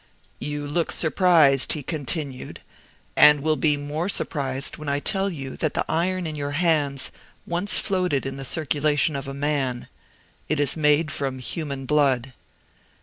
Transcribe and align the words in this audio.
"You 0.39 0.65
look 0.65 0.91
surprised," 0.91 1.73
he 1.73 1.83
continued, 1.83 2.61
"and 3.15 3.41
will 3.41 3.55
be 3.55 3.77
more 3.77 4.09
surprised 4.09 4.77
when 4.77 4.89
I 4.89 4.99
tell 4.99 5.29
you 5.29 5.55
that 5.57 5.75
the 5.75 5.85
iron 5.87 6.25
in 6.25 6.35
your 6.35 6.53
hands 6.57 7.11
once 7.45 7.77
floated 7.77 8.25
in 8.25 8.35
the 8.35 8.43
circulation 8.43 9.15
of 9.15 9.27
a 9.27 9.35
man. 9.35 9.89
It 10.49 10.59
is 10.59 10.75
made 10.75 11.11
from 11.11 11.37
human 11.37 11.85
blood." 11.85 12.33